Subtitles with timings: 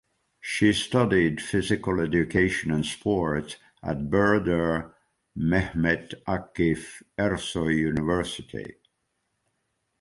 [0.39, 4.95] She studied Physical Education and Sport at Burdur
[5.37, 8.77] Mehmet Akif Ersoy University.